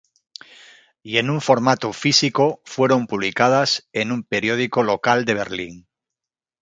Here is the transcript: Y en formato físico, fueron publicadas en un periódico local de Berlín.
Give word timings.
Y 1.03 1.19
en 1.19 1.39
formato 1.41 1.93
físico, 1.93 2.59
fueron 2.65 3.05
publicadas 3.05 3.87
en 3.93 4.11
un 4.11 4.23
periódico 4.23 4.81
local 4.81 5.25
de 5.25 5.35
Berlín. 5.35 5.87